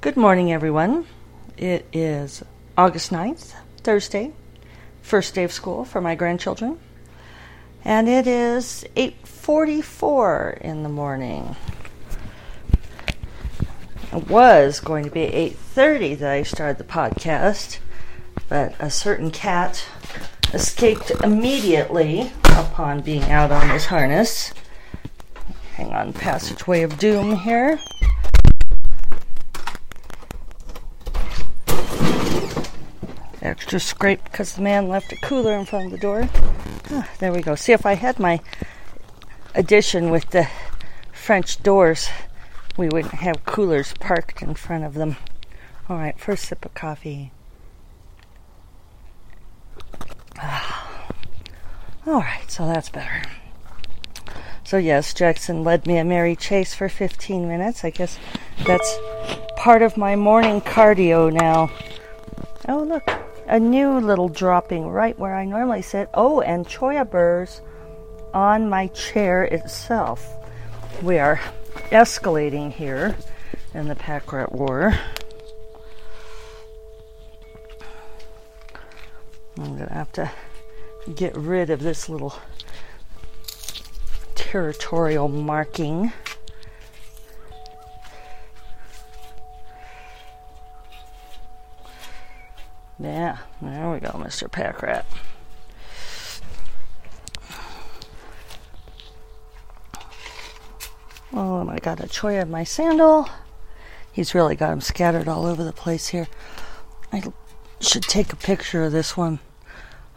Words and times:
Good 0.00 0.16
morning, 0.16 0.52
everyone. 0.52 1.06
It 1.56 1.84
is 1.92 2.44
August 2.76 3.10
9th, 3.10 3.54
Thursday, 3.78 4.30
first 5.02 5.34
day 5.34 5.42
of 5.42 5.50
school 5.50 5.84
for 5.84 6.00
my 6.00 6.14
grandchildren. 6.14 6.78
And 7.84 8.08
it 8.08 8.28
is 8.28 8.84
8:44 8.94 10.56
in 10.60 10.84
the 10.84 10.88
morning. 10.88 11.56
It 14.12 14.28
was 14.28 14.78
going 14.78 15.02
to 15.02 15.10
be 15.10 15.26
8:30 15.26 16.14
that 16.20 16.30
I 16.30 16.44
started 16.44 16.78
the 16.78 16.84
podcast, 16.84 17.78
but 18.48 18.76
a 18.78 18.90
certain 18.90 19.32
cat 19.32 19.84
escaped 20.54 21.10
immediately 21.24 22.30
upon 22.44 23.00
being 23.00 23.24
out 23.24 23.50
on 23.50 23.68
his 23.70 23.86
harness. 23.86 24.52
Hang 25.74 25.92
on, 25.92 26.12
passageway 26.12 26.82
of 26.82 27.00
doom 27.00 27.34
here. 27.34 27.80
Extra 33.40 33.78
scrape 33.78 34.24
because 34.24 34.54
the 34.54 34.62
man 34.62 34.88
left 34.88 35.12
a 35.12 35.16
cooler 35.16 35.54
in 35.54 35.64
front 35.64 35.86
of 35.86 35.92
the 35.92 35.98
door. 35.98 36.28
Ah, 36.90 37.08
there 37.18 37.32
we 37.32 37.40
go. 37.40 37.54
See 37.54 37.72
if 37.72 37.86
I 37.86 37.94
had 37.94 38.18
my 38.18 38.40
addition 39.54 40.10
with 40.10 40.30
the 40.30 40.48
French 41.12 41.62
doors, 41.62 42.08
we 42.76 42.88
wouldn't 42.88 43.14
have 43.14 43.44
coolers 43.44 43.94
parked 44.00 44.42
in 44.42 44.54
front 44.54 44.84
of 44.84 44.94
them. 44.94 45.16
All 45.88 45.98
right, 45.98 46.18
first 46.18 46.46
sip 46.46 46.64
of 46.64 46.74
coffee. 46.74 47.32
Ah. 50.36 51.06
All 52.06 52.20
right, 52.20 52.50
so 52.50 52.66
that's 52.66 52.88
better. 52.88 53.22
So, 54.64 54.76
yes, 54.76 55.14
Jackson 55.14 55.64
led 55.64 55.86
me 55.86 55.98
a 55.98 56.04
merry 56.04 56.36
chase 56.36 56.74
for 56.74 56.88
15 56.88 57.48
minutes. 57.48 57.84
I 57.84 57.90
guess 57.90 58.18
that's 58.64 58.98
part 59.56 59.82
of 59.82 59.96
my 59.96 60.14
morning 60.16 60.60
cardio 60.60 61.32
now. 61.32 61.70
Oh, 62.68 62.82
look, 62.82 63.10
a 63.48 63.58
new 63.58 63.98
little 63.98 64.28
dropping 64.28 64.86
right 64.86 65.18
where 65.18 65.34
I 65.34 65.46
normally 65.46 65.82
sit. 65.82 66.08
Oh, 66.12 66.42
and 66.42 66.68
cholla 66.68 67.04
burrs 67.04 67.62
on 68.34 68.68
my 68.68 68.88
chair 68.88 69.44
itself. 69.44 70.36
We 71.02 71.18
are 71.18 71.40
escalating 71.90 72.70
here 72.70 73.16
in 73.72 73.88
the 73.88 73.94
pack 73.94 74.32
rat 74.32 74.52
war. 74.52 74.94
I'm 79.56 79.76
going 79.76 79.88
to 79.88 79.94
have 79.94 80.12
to 80.12 80.30
get 81.16 81.34
rid 81.36 81.70
of 81.70 81.80
this 81.80 82.08
little 82.08 82.34
territorial 84.34 85.28
marking. 85.28 86.12
Mr. 94.28 94.46
Packrat. 94.46 95.06
Oh, 101.32 101.60
and 101.60 101.70
I 101.70 101.78
got 101.78 102.00
a 102.00 102.06
cholla 102.06 102.42
in 102.42 102.50
my 102.50 102.62
sandal. 102.62 103.26
He's 104.12 104.34
really 104.34 104.54
got 104.54 104.68
them 104.68 104.82
scattered 104.82 105.28
all 105.28 105.46
over 105.46 105.64
the 105.64 105.72
place 105.72 106.08
here. 106.08 106.28
I 107.10 107.22
should 107.80 108.02
take 108.02 108.30
a 108.30 108.36
picture 108.36 108.84
of 108.84 108.92
this 108.92 109.16
one. 109.16 109.38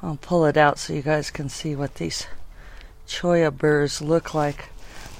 I'll 0.04 0.18
pull 0.18 0.46
it 0.46 0.58
out 0.58 0.78
so 0.78 0.92
you 0.92 1.02
guys 1.02 1.32
can 1.32 1.48
see 1.48 1.74
what 1.74 1.96
these 1.96 2.28
cholla 3.08 3.50
burrs 3.50 4.02
look 4.02 4.34
like. 4.34 4.72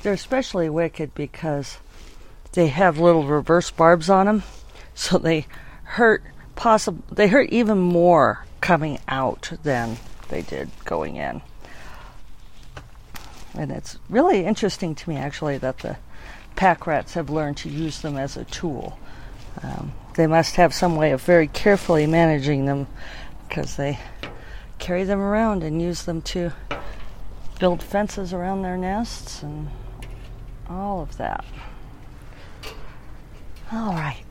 They're 0.04 0.12
especially 0.12 0.70
wicked 0.70 1.16
because 1.16 1.78
they 2.52 2.68
have 2.68 3.00
little 3.00 3.26
reverse 3.26 3.72
barbs 3.72 4.10
on 4.10 4.26
them, 4.26 4.44
so 4.94 5.18
they 5.18 5.48
hurt 5.84 6.24
possible 6.56 7.04
they 7.10 7.28
hurt 7.28 7.50
even 7.50 7.78
more 7.78 8.46
coming 8.62 9.00
out 9.08 9.52
than 9.64 9.98
they 10.30 10.42
did 10.42 10.70
going 10.86 11.18
in. 11.18 11.42
And 13.54 13.72
it's 13.72 13.98
really 14.10 14.46
interesting 14.46 14.96
to 14.96 15.10
me 15.10 15.18
actually 15.18 15.58
that 15.58 15.80
the 15.80 15.98
pack 16.56 16.88
rats 16.88 17.16
have 17.16 17.30
learned 17.30 17.58
to 17.58 17.70
use 17.70 18.02
them 18.02 18.18
as 18.18 18.38
a 18.38 18.46
tool. 18.46 18.98
Um, 19.62 19.92
they 20.16 20.28
must 20.28 20.56
have 20.56 20.74
some 20.74 20.96
way 20.96 21.12
of 21.12 21.22
very 21.22 21.48
carefully 21.48 22.08
managing 22.08 22.66
them 22.66 22.88
because 23.48 23.76
they 23.76 24.00
carry 24.80 25.04
them 25.04 25.20
around 25.20 25.64
and 25.64 25.82
use 25.82 26.04
them 26.04 26.22
to 26.22 26.52
build 27.60 27.84
fences 27.84 28.34
around 28.34 28.62
their 28.62 28.78
nests 28.78 29.44
and 29.44 29.70
all 30.70 31.02
of 31.02 31.18
that. 31.18 31.44
All 33.72 33.94
right. 33.94 34.24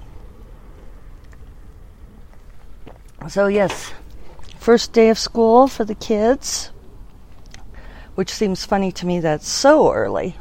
So, 3.28 3.46
yes, 3.46 3.92
first 4.60 4.92
day 4.92 5.08
of 5.08 5.18
school 5.18 5.66
for 5.66 5.86
the 5.86 5.94
kids, 5.94 6.70
which 8.14 8.30
seems 8.30 8.64
funny 8.64 8.92
to 8.92 9.06
me 9.06 9.18
that's 9.18 9.48
so 9.48 9.90
early. 9.90 10.36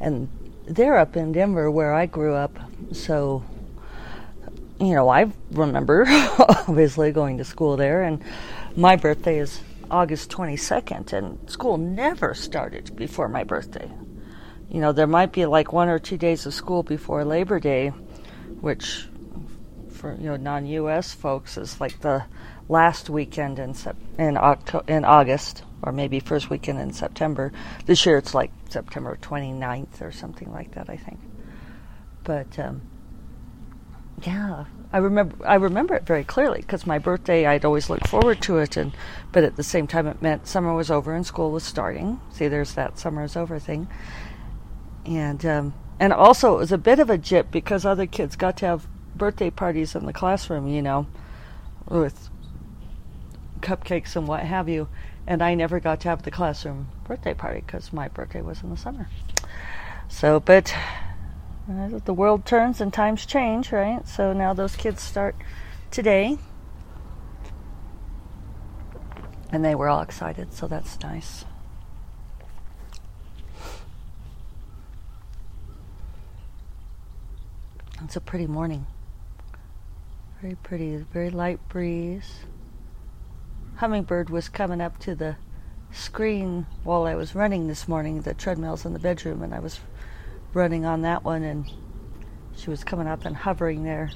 And 0.00 0.28
they're 0.66 0.98
up 0.98 1.16
in 1.16 1.30
Denver 1.30 1.70
where 1.70 1.94
I 1.94 2.06
grew 2.06 2.34
up, 2.34 2.58
so, 2.92 3.44
you 4.80 4.94
know, 4.94 5.08
I 5.08 5.30
remember 5.52 6.04
obviously 6.38 7.12
going 7.12 7.38
to 7.38 7.44
school 7.44 7.76
there, 7.76 8.02
and 8.02 8.20
my 8.74 8.96
birthday 8.96 9.38
is 9.38 9.60
August 9.92 10.30
22nd, 10.30 11.12
and 11.12 11.38
school 11.48 11.78
never 11.78 12.34
started 12.34 12.96
before 12.96 13.28
my 13.28 13.44
birthday. 13.44 13.88
You 14.68 14.80
know, 14.80 14.90
there 14.90 15.06
might 15.06 15.30
be 15.30 15.46
like 15.46 15.72
one 15.72 15.88
or 15.88 16.00
two 16.00 16.16
days 16.16 16.46
of 16.46 16.54
school 16.54 16.82
before 16.82 17.24
Labor 17.24 17.60
Day, 17.60 17.90
which 18.60 19.06
for 19.90 20.14
you 20.14 20.24
know 20.24 20.36
non-U.S. 20.36 21.14
folks 21.14 21.56
is 21.56 21.80
like 21.80 22.00
the 22.00 22.24
last 22.68 23.10
weekend 23.10 23.58
in 23.58 23.74
sep- 23.74 23.96
in, 24.18 24.36
Octo- 24.36 24.84
in 24.86 25.04
August 25.04 25.62
or 25.82 25.92
maybe 25.92 26.18
first 26.20 26.50
weekend 26.50 26.80
in 26.80 26.92
September. 26.92 27.52
This 27.86 28.06
year 28.06 28.18
it's 28.18 28.34
like 28.34 28.50
September 28.68 29.18
29th 29.20 30.00
or 30.00 30.12
something 30.12 30.50
like 30.52 30.74
that, 30.74 30.88
I 30.88 30.96
think. 30.96 31.20
But 32.22 32.58
um, 32.58 32.80
yeah, 34.22 34.64
I 34.92 34.98
remember 34.98 35.46
I 35.46 35.56
remember 35.56 35.94
it 35.94 36.06
very 36.06 36.24
clearly 36.24 36.60
because 36.60 36.86
my 36.86 36.98
birthday 36.98 37.46
I'd 37.46 37.64
always 37.64 37.90
look 37.90 38.06
forward 38.06 38.40
to 38.42 38.58
it, 38.58 38.76
and 38.76 38.92
but 39.32 39.44
at 39.44 39.56
the 39.56 39.62
same 39.62 39.86
time 39.86 40.06
it 40.06 40.22
meant 40.22 40.46
summer 40.46 40.74
was 40.74 40.90
over 40.90 41.14
and 41.14 41.26
school 41.26 41.50
was 41.50 41.64
starting. 41.64 42.20
See, 42.32 42.48
there's 42.48 42.74
that 42.74 42.98
summer 42.98 43.24
is 43.24 43.36
over 43.36 43.58
thing, 43.58 43.88
and 45.04 45.44
um, 45.44 45.74
and 46.00 46.12
also 46.12 46.54
it 46.54 46.58
was 46.58 46.72
a 46.72 46.78
bit 46.78 46.98
of 46.98 47.10
a 47.10 47.18
jip 47.18 47.50
because 47.50 47.84
other 47.84 48.06
kids 48.06 48.36
got 48.36 48.56
to 48.58 48.66
have 48.66 48.86
birthday 49.14 49.50
parties 49.50 49.94
in 49.94 50.06
the 50.06 50.12
classroom, 50.12 50.66
you 50.66 50.80
know, 50.80 51.06
with 51.88 52.30
cupcakes 53.64 54.14
and 54.14 54.28
what 54.28 54.40
have 54.40 54.68
you. 54.68 54.88
And 55.26 55.42
I 55.42 55.54
never 55.54 55.80
got 55.80 56.00
to 56.00 56.08
have 56.08 56.22
the 56.22 56.30
classroom 56.30 56.88
birthday 57.04 57.34
party 57.34 57.62
because 57.66 57.92
my 57.92 58.08
birthday 58.08 58.42
was 58.42 58.62
in 58.62 58.70
the 58.70 58.76
summer. 58.76 59.08
So, 60.08 60.38
but 60.38 60.74
uh, 61.68 61.98
the 62.04 62.12
world 62.12 62.44
turns 62.44 62.80
and 62.80 62.92
times 62.92 63.24
change, 63.24 63.72
right? 63.72 64.06
So 64.06 64.32
now 64.32 64.52
those 64.52 64.76
kids 64.76 65.02
start 65.02 65.34
today. 65.90 66.38
And 69.50 69.64
they 69.64 69.74
were 69.74 69.88
all 69.88 70.02
excited, 70.02 70.52
so 70.52 70.66
that's 70.66 71.00
nice. 71.00 71.44
It's 78.02 78.16
a 78.16 78.20
pretty 78.20 78.46
morning. 78.46 78.86
Very 80.42 80.56
pretty, 80.56 80.96
very 80.96 81.30
light 81.30 81.58
breeze. 81.70 82.40
Hummingbird 83.76 84.30
was 84.30 84.48
coming 84.48 84.80
up 84.80 84.98
to 85.00 85.14
the 85.14 85.36
screen 85.92 86.66
while 86.84 87.04
I 87.04 87.14
was 87.14 87.34
running 87.34 87.66
this 87.66 87.88
morning. 87.88 88.20
The 88.20 88.34
treadmill's 88.34 88.84
in 88.84 88.92
the 88.92 88.98
bedroom, 88.98 89.42
and 89.42 89.52
I 89.52 89.58
was 89.58 89.80
running 90.52 90.84
on 90.84 91.02
that 91.02 91.24
one, 91.24 91.42
and 91.42 91.70
she 92.56 92.70
was 92.70 92.84
coming 92.84 93.08
up 93.08 93.24
and 93.24 93.36
hovering 93.36 93.82
there. 93.82 94.10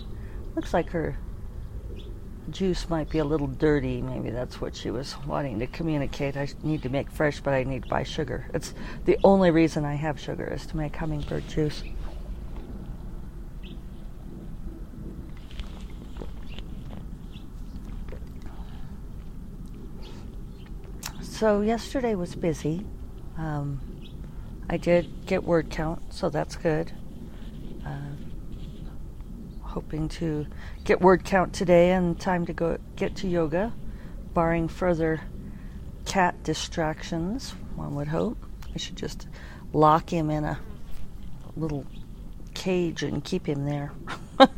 Looks 0.54 0.72
like 0.72 0.90
her 0.90 1.18
juice 2.50 2.88
might 2.88 3.10
be 3.10 3.18
a 3.18 3.24
little 3.24 3.48
dirty. 3.48 4.00
Maybe 4.00 4.30
that's 4.30 4.60
what 4.60 4.76
she 4.76 4.90
was 4.90 5.16
wanting 5.26 5.58
to 5.58 5.66
communicate. 5.66 6.36
I 6.36 6.48
need 6.62 6.82
to 6.82 6.88
make 6.88 7.10
fresh, 7.10 7.40
but 7.40 7.52
I 7.52 7.64
need 7.64 7.82
to 7.82 7.88
buy 7.88 8.04
sugar. 8.04 8.46
It's 8.54 8.74
the 9.04 9.18
only 9.24 9.50
reason 9.50 9.84
I 9.84 9.94
have 9.94 10.20
sugar 10.20 10.46
is 10.46 10.66
to 10.66 10.76
make 10.76 10.96
hummingbird 10.96 11.48
juice. 11.48 11.82
So 21.38 21.60
yesterday 21.60 22.16
was 22.16 22.34
busy. 22.34 22.84
Um, 23.36 23.80
I 24.68 24.76
did 24.76 25.24
get 25.24 25.44
word 25.44 25.70
count, 25.70 26.12
so 26.12 26.28
that's 26.30 26.56
good. 26.56 26.90
Uh, 27.86 28.10
hoping 29.62 30.08
to 30.08 30.48
get 30.82 31.00
word 31.00 31.24
count 31.24 31.52
today 31.52 31.92
and 31.92 32.18
time 32.18 32.44
to 32.46 32.52
go 32.52 32.78
get 32.96 33.14
to 33.18 33.28
yoga, 33.28 33.72
barring 34.34 34.66
further 34.66 35.20
cat 36.06 36.42
distractions. 36.42 37.50
One 37.76 37.94
would 37.94 38.08
hope. 38.08 38.44
I 38.74 38.78
should 38.78 38.96
just 38.96 39.28
lock 39.72 40.12
him 40.12 40.30
in 40.30 40.42
a 40.42 40.58
little 41.56 41.86
cage 42.54 43.04
and 43.04 43.22
keep 43.22 43.48
him 43.48 43.64
there. 43.64 43.92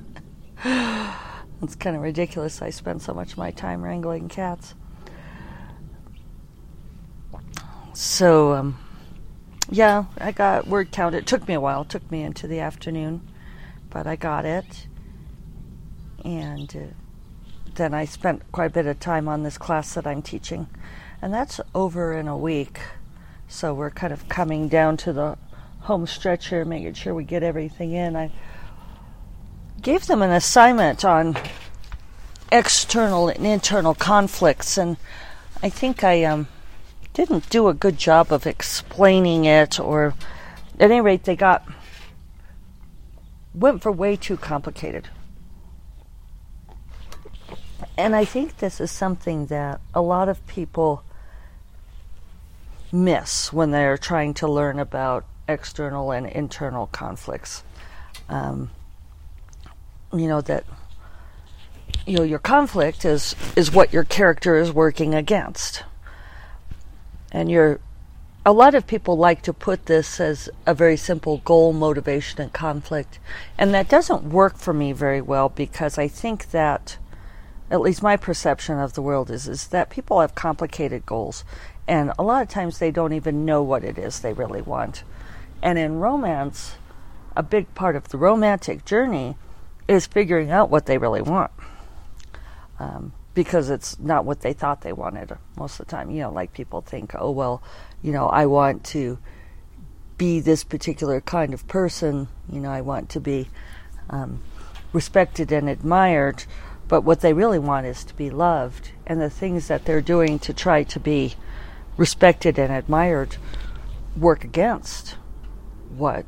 it's 1.62 1.76
kind 1.78 1.94
of 1.94 2.00
ridiculous. 2.00 2.62
I 2.62 2.70
spend 2.70 3.02
so 3.02 3.12
much 3.12 3.32
of 3.32 3.36
my 3.36 3.50
time 3.50 3.82
wrangling 3.82 4.30
cats. 4.30 4.74
So, 8.00 8.54
um, 8.54 8.78
yeah, 9.68 10.04
I 10.16 10.32
got 10.32 10.66
word 10.66 10.90
count. 10.90 11.14
It 11.14 11.26
took 11.26 11.46
me 11.46 11.52
a 11.52 11.60
while. 11.60 11.82
It 11.82 11.90
took 11.90 12.10
me 12.10 12.22
into 12.22 12.46
the 12.46 12.58
afternoon, 12.58 13.20
but 13.90 14.06
I 14.06 14.16
got 14.16 14.46
it. 14.46 14.86
And 16.24 16.74
uh, 16.74 16.94
then 17.74 17.92
I 17.92 18.06
spent 18.06 18.50
quite 18.52 18.70
a 18.70 18.72
bit 18.72 18.86
of 18.86 19.00
time 19.00 19.28
on 19.28 19.42
this 19.42 19.58
class 19.58 19.92
that 19.92 20.06
I'm 20.06 20.22
teaching. 20.22 20.66
And 21.20 21.30
that's 21.30 21.60
over 21.74 22.14
in 22.14 22.26
a 22.26 22.38
week. 22.38 22.80
So 23.48 23.74
we're 23.74 23.90
kind 23.90 24.14
of 24.14 24.30
coming 24.30 24.68
down 24.68 24.96
to 24.96 25.12
the 25.12 25.36
home 25.80 26.06
stretch 26.06 26.48
here, 26.48 26.64
making 26.64 26.94
sure 26.94 27.14
we 27.14 27.24
get 27.24 27.42
everything 27.42 27.92
in. 27.92 28.16
I 28.16 28.32
gave 29.82 30.06
them 30.06 30.22
an 30.22 30.30
assignment 30.30 31.04
on 31.04 31.36
external 32.50 33.28
and 33.28 33.46
internal 33.46 33.94
conflicts, 33.94 34.78
and 34.78 34.96
I 35.62 35.68
think 35.68 36.02
I 36.02 36.24
um, 36.24 36.48
didn't 37.20 37.50
do 37.50 37.68
a 37.68 37.74
good 37.74 37.98
job 37.98 38.32
of 38.32 38.46
explaining 38.46 39.44
it, 39.44 39.78
or 39.78 40.14
at 40.78 40.90
any 40.90 41.02
rate, 41.02 41.24
they 41.24 41.36
got 41.36 41.68
went 43.54 43.82
for 43.82 43.92
way 43.92 44.16
too 44.16 44.38
complicated. 44.38 45.08
And 47.98 48.16
I 48.16 48.24
think 48.24 48.56
this 48.56 48.80
is 48.80 48.90
something 48.90 49.46
that 49.46 49.80
a 49.92 50.00
lot 50.00 50.30
of 50.30 50.46
people 50.46 51.02
miss 52.90 53.52
when 53.52 53.70
they're 53.70 53.98
trying 53.98 54.32
to 54.34 54.48
learn 54.48 54.78
about 54.78 55.26
external 55.46 56.12
and 56.12 56.26
internal 56.26 56.86
conflicts. 56.86 57.62
Um, 58.30 58.70
you 60.14 60.26
know 60.26 60.40
that 60.40 60.64
you 62.06 62.16
know 62.16 62.22
your 62.22 62.38
conflict 62.38 63.04
is 63.04 63.36
is 63.56 63.70
what 63.70 63.92
your 63.92 64.04
character 64.04 64.56
is 64.56 64.72
working 64.72 65.14
against, 65.14 65.84
and 67.30 67.50
you're. 67.50 67.80
A 68.46 68.52
lot 68.52 68.74
of 68.74 68.86
people 68.86 69.18
like 69.18 69.42
to 69.42 69.52
put 69.52 69.84
this 69.84 70.18
as 70.18 70.48
a 70.66 70.72
very 70.72 70.96
simple 70.96 71.42
goal, 71.44 71.74
motivation, 71.74 72.40
and 72.40 72.50
conflict, 72.50 73.18
and 73.58 73.74
that 73.74 73.90
doesn't 73.90 74.24
work 74.24 74.56
for 74.56 74.72
me 74.72 74.92
very 74.92 75.20
well 75.20 75.50
because 75.50 75.98
I 75.98 76.08
think 76.08 76.50
that 76.50 76.96
at 77.70 77.82
least 77.82 78.02
my 78.02 78.16
perception 78.16 78.78
of 78.78 78.94
the 78.94 79.02
world 79.02 79.30
is 79.30 79.46
is 79.46 79.68
that 79.68 79.90
people 79.90 80.22
have 80.22 80.34
complicated 80.34 81.04
goals 81.04 81.44
and 81.90 82.12
a 82.20 82.22
lot 82.22 82.40
of 82.40 82.48
times 82.48 82.78
they 82.78 82.92
don't 82.92 83.12
even 83.12 83.44
know 83.44 83.64
what 83.64 83.82
it 83.82 83.98
is 83.98 84.20
they 84.20 84.32
really 84.32 84.62
want. 84.62 85.02
And 85.60 85.76
in 85.76 85.98
romance, 85.98 86.76
a 87.36 87.42
big 87.42 87.74
part 87.74 87.96
of 87.96 88.10
the 88.10 88.16
romantic 88.16 88.84
journey 88.84 89.36
is 89.88 90.06
figuring 90.06 90.52
out 90.52 90.70
what 90.70 90.86
they 90.86 90.98
really 90.98 91.20
want. 91.20 91.50
Um, 92.78 93.12
because 93.34 93.70
it's 93.70 93.98
not 93.98 94.24
what 94.24 94.40
they 94.40 94.52
thought 94.52 94.80
they 94.80 94.92
wanted 94.92 95.36
most 95.56 95.78
of 95.78 95.86
the 95.86 95.90
time. 95.90 96.10
You 96.10 96.22
know, 96.22 96.32
like 96.32 96.52
people 96.52 96.80
think, 96.80 97.12
oh, 97.14 97.30
well, 97.30 97.62
you 98.02 98.12
know, 98.12 98.28
I 98.28 98.46
want 98.46 98.84
to 98.86 99.18
be 100.18 100.40
this 100.40 100.64
particular 100.64 101.20
kind 101.20 101.54
of 101.54 101.66
person. 101.68 102.28
You 102.50 102.60
know, 102.60 102.70
I 102.70 102.80
want 102.80 103.08
to 103.10 103.20
be 103.20 103.48
um, 104.08 104.42
respected 104.92 105.52
and 105.52 105.68
admired. 105.68 106.44
But 106.88 107.02
what 107.02 107.20
they 107.20 107.32
really 107.32 107.60
want 107.60 107.86
is 107.86 108.04
to 108.04 108.14
be 108.14 108.30
loved. 108.30 108.90
And 109.06 109.20
the 109.20 109.30
things 109.30 109.68
that 109.68 109.84
they're 109.84 110.00
doing 110.00 110.38
to 110.40 110.52
try 110.52 110.82
to 110.82 111.00
be 111.00 111.34
respected 111.96 112.58
and 112.58 112.72
admired 112.72 113.36
work 114.16 114.42
against 114.42 115.16
what 115.96 116.26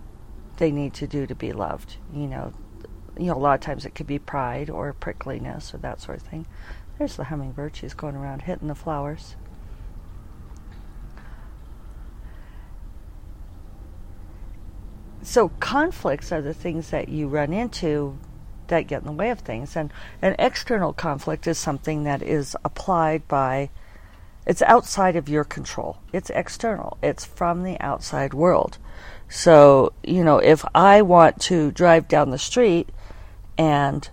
they 0.59 0.71
need 0.71 0.95
to 0.95 1.07
do 1.07 1.27
to 1.27 1.35
be 1.35 1.53
loved. 1.53 1.97
You 2.15 2.29
know, 2.29 2.53
you 3.19 3.27
know, 3.27 3.35
a 3.35 3.39
lot 3.39 3.55
of 3.55 3.61
times 3.61 3.85
it 3.85 3.95
could 3.95 4.07
be 4.07 4.19
pride 4.19 4.71
or 4.71 4.95
prickliness 4.95 5.75
or 5.75 5.79
that 5.79 6.01
sort 6.01 6.19
of 6.19 6.25
thing. 6.25 6.47
There's 7.03 7.17
the 7.17 7.25
hummingbird. 7.25 7.75
She's 7.75 7.95
going 7.95 8.15
around 8.15 8.43
hitting 8.43 8.69
the 8.69 8.77
flowers. 8.77 9.35
So 15.21 15.49
conflicts 15.59 16.31
are 16.31 16.41
the 16.41 16.55
things 16.55 16.91
that 16.91 17.09
you 17.09 17.27
run 17.27 17.53
into 17.53 18.17
that 18.69 18.87
get 18.87 19.01
in 19.01 19.07
the 19.07 19.13
way 19.13 19.31
of 19.31 19.41
things, 19.41 19.75
and 19.75 19.93
an 20.23 20.37
external 20.39 20.93
conflict 20.93 21.49
is 21.49 21.59
something 21.59 22.05
that 22.05 22.23
is 22.23 22.57
applied 22.65 23.27
by 23.27 23.71
it's 24.47 24.63
outside 24.63 25.17
of 25.17 25.29
your 25.29 25.43
control. 25.43 25.99
It's 26.13 26.31
external. 26.31 26.99
It's 27.03 27.25
from 27.25 27.65
the 27.65 27.81
outside 27.81 28.33
world. 28.33 28.79
So, 29.29 29.93
you 30.05 30.23
know, 30.23 30.39
if 30.39 30.65
I 30.73 31.03
want 31.03 31.41
to 31.41 31.73
drive 31.73 32.07
down 32.07 32.31
the 32.31 32.39
street 32.39 32.91
and 33.59 34.09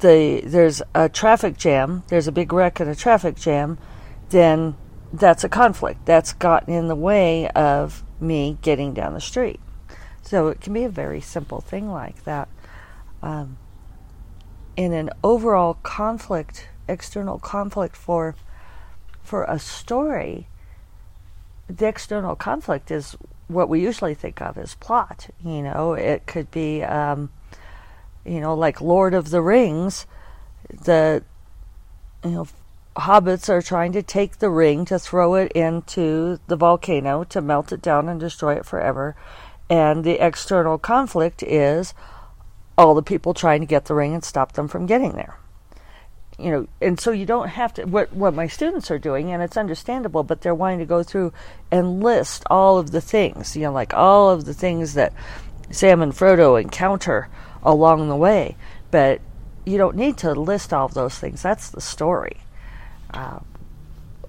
the 0.00 0.42
there's 0.44 0.82
a 0.94 1.08
traffic 1.08 1.56
jam, 1.56 2.02
there's 2.08 2.28
a 2.28 2.32
big 2.32 2.52
wreck 2.52 2.80
and 2.80 2.90
a 2.90 2.94
traffic 2.94 3.36
jam, 3.36 3.78
then 4.30 4.76
that's 5.12 5.44
a 5.44 5.48
conflict. 5.48 6.04
That's 6.06 6.32
gotten 6.32 6.74
in 6.74 6.88
the 6.88 6.96
way 6.96 7.48
of 7.50 8.02
me 8.20 8.58
getting 8.62 8.94
down 8.94 9.14
the 9.14 9.20
street. 9.20 9.60
So 10.22 10.48
it 10.48 10.60
can 10.60 10.72
be 10.72 10.84
a 10.84 10.88
very 10.88 11.20
simple 11.20 11.60
thing 11.60 11.90
like 11.90 12.24
that. 12.24 12.48
Um, 13.22 13.58
in 14.76 14.92
an 14.92 15.10
overall 15.22 15.74
conflict, 15.82 16.68
external 16.88 17.38
conflict 17.38 17.96
for 17.96 18.34
for 19.22 19.44
a 19.44 19.58
story, 19.58 20.48
the 21.68 21.86
external 21.86 22.36
conflict 22.36 22.90
is 22.90 23.16
what 23.48 23.68
we 23.68 23.80
usually 23.80 24.14
think 24.14 24.40
of 24.42 24.58
as 24.58 24.74
plot. 24.74 25.28
You 25.42 25.62
know, 25.62 25.94
it 25.94 26.26
could 26.26 26.50
be, 26.50 26.82
um, 26.82 27.30
you 28.24 28.40
know, 28.40 28.54
like 28.54 28.80
Lord 28.80 29.14
of 29.14 29.30
the 29.30 29.42
Rings, 29.42 30.06
the, 30.68 31.22
you 32.24 32.30
know, 32.30 32.48
hobbits 32.96 33.48
are 33.48 33.62
trying 33.62 33.92
to 33.92 34.02
take 34.02 34.38
the 34.38 34.50
ring 34.50 34.84
to 34.86 34.98
throw 34.98 35.34
it 35.34 35.52
into 35.52 36.38
the 36.46 36.56
volcano 36.56 37.24
to 37.24 37.40
melt 37.40 37.72
it 37.72 37.82
down 37.82 38.08
and 38.08 38.20
destroy 38.20 38.54
it 38.54 38.66
forever. 38.66 39.16
And 39.68 40.04
the 40.04 40.24
external 40.24 40.78
conflict 40.78 41.42
is 41.42 41.94
all 42.76 42.94
the 42.94 43.02
people 43.02 43.34
trying 43.34 43.60
to 43.60 43.66
get 43.66 43.86
the 43.86 43.94
ring 43.94 44.14
and 44.14 44.24
stop 44.24 44.52
them 44.52 44.68
from 44.68 44.86
getting 44.86 45.12
there 45.12 45.38
you 46.38 46.50
know, 46.50 46.66
and 46.80 46.98
so 46.98 47.10
you 47.10 47.26
don't 47.26 47.48
have 47.48 47.74
to. 47.74 47.84
What 47.84 48.12
what 48.12 48.34
my 48.34 48.46
students 48.46 48.90
are 48.90 48.98
doing, 48.98 49.30
and 49.30 49.42
it's 49.42 49.56
understandable, 49.56 50.24
but 50.24 50.40
they're 50.40 50.54
wanting 50.54 50.80
to 50.80 50.84
go 50.84 51.02
through 51.02 51.32
and 51.70 52.02
list 52.02 52.44
all 52.50 52.78
of 52.78 52.90
the 52.90 53.00
things, 53.00 53.56
you 53.56 53.62
know, 53.62 53.72
like 53.72 53.94
all 53.94 54.30
of 54.30 54.44
the 54.44 54.54
things 54.54 54.94
that 54.94 55.12
Sam 55.70 56.02
and 56.02 56.12
Frodo 56.12 56.60
encounter 56.60 57.28
along 57.64 58.08
the 58.08 58.16
way. 58.16 58.56
But 58.90 59.20
you 59.64 59.78
don't 59.78 59.96
need 59.96 60.16
to 60.18 60.32
list 60.32 60.72
all 60.72 60.86
of 60.86 60.94
those 60.94 61.18
things. 61.18 61.42
That's 61.42 61.70
the 61.70 61.80
story. 61.80 62.38
Uh, 63.12 63.40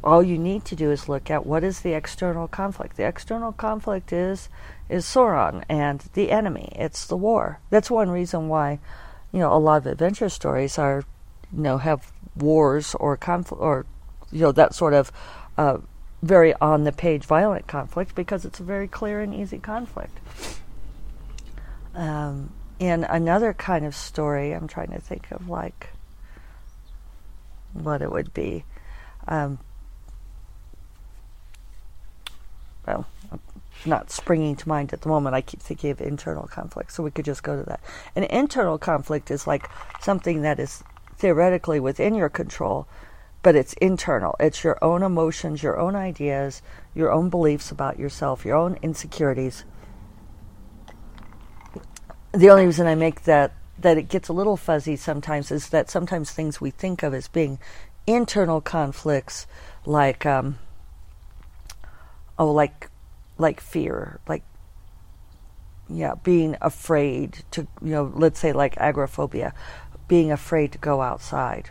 all 0.04 0.22
you 0.22 0.38
need 0.38 0.64
to 0.66 0.76
do 0.76 0.92
is 0.92 1.10
look 1.10 1.32
at 1.32 1.46
what 1.46 1.64
is 1.64 1.82
the 1.82 1.94
external 1.94 2.48
conflict. 2.48 2.96
The 2.96 3.08
external 3.08 3.52
conflict 3.52 4.14
is 4.14 4.50
is 4.88 5.04
Sauron 5.04 5.64
and 5.68 6.02
the 6.14 6.32
enemy. 6.32 6.72
It's 6.76 7.08
the 7.08 7.18
war. 7.18 7.60
That's 7.72 7.90
one 7.90 8.12
reason 8.12 8.48
why, 8.48 8.80
you 9.32 9.40
know, 9.40 9.52
a 9.52 9.58
lot 9.58 9.78
of 9.78 9.88
adventure 9.88 10.30
stories 10.30 10.78
are 10.78 11.04
you 11.52 11.62
know 11.62 11.80
have 11.80 12.12
wars 12.36 12.96
or 13.00 13.18
conflict 13.18 13.62
or 13.62 13.86
you 14.32 14.42
know 14.42 14.52
that 14.52 14.76
sort 14.76 14.94
of 14.94 15.12
uh, 15.58 15.80
very 16.22 16.54
on 16.56 16.84
the 16.84 16.92
page 16.92 17.24
violent 17.24 17.66
conflict 17.68 18.14
because 18.14 18.46
it's 18.46 18.60
a 18.60 18.64
very 18.64 18.88
clear 18.88 19.22
and 19.22 19.34
easy 19.34 19.58
conflict. 19.58 20.20
Um, 21.96 22.52
in 22.80 23.04
another 23.04 23.54
kind 23.54 23.86
of 23.86 23.96
story, 23.96 24.52
I'm 24.52 24.68
trying 24.68 24.92
to 24.92 25.00
think 25.00 25.32
of 25.32 25.50
like 25.50 25.90
what 27.74 28.02
it 28.02 28.12
would 28.12 28.34
be. 28.34 28.64
Um, 29.28 29.60
well, 32.86 33.06
not 33.86 34.12
springing 34.12 34.56
to 34.56 34.70
mind 34.70 34.94
at 34.94 35.02
the 35.02 35.10
moment. 35.10 35.36
I 35.36 35.42
keep 35.42 35.62
thinking 35.62 35.92
of 35.92 36.02
internal 36.02 36.48
conflict, 36.48 36.92
so 36.92 37.04
we 37.04 37.12
could 37.12 37.26
just 37.26 37.44
go 37.44 37.56
to 37.56 37.64
that. 37.64 37.82
An 38.16 38.24
internal 38.24 38.78
conflict 38.78 39.32
is 39.32 39.48
like 39.48 39.70
something 40.02 40.42
that 40.42 40.60
is 40.60 40.84
theoretically 41.18 41.80
within 41.80 42.16
your 42.16 42.30
control, 42.30 42.88
but 43.42 43.56
it's 43.56 43.74
internal. 43.74 44.36
It's 44.40 44.64
your 44.64 44.78
own 44.84 45.04
emotions, 45.04 45.64
your 45.64 45.80
own 45.80 45.96
ideas, 45.96 46.62
your 46.94 47.12
own 47.12 47.30
beliefs 47.30 47.72
about 47.72 48.00
yourself, 48.00 48.46
your 48.46 48.58
own 48.58 48.78
insecurities. 48.82 49.66
The 52.36 52.50
only 52.50 52.66
reason 52.66 52.86
I 52.86 52.96
make 52.96 53.24
that 53.24 53.54
that 53.80 53.98
it 53.98 54.10
gets 54.10 54.30
a 54.30 54.34
little 54.34 54.58
fuzzy 54.58 54.96
sometimes 54.96 55.52
is 55.52 55.70
that 55.70 55.90
sometimes 55.90 56.32
things 56.32 56.60
we 56.60 56.70
think 56.70 57.04
of 57.04 57.14
as 57.14 57.28
being 57.28 57.60
internal 58.08 58.62
conflicts, 58.62 59.48
like 59.86 60.26
um, 60.26 60.58
oh, 62.38 62.52
like 62.52 62.90
like 63.38 63.62
fear, 63.62 64.20
like 64.28 64.44
yeah, 65.88 66.16
being 66.24 66.58
afraid 66.62 67.44
to 67.52 67.62
you 67.82 67.92
know, 67.92 68.12
let's 68.14 68.40
say 68.40 68.52
like 68.52 68.76
agoraphobia 68.78 69.54
being 70.08 70.32
afraid 70.32 70.72
to 70.74 70.78
go 70.78 71.02
outside. 71.02 71.70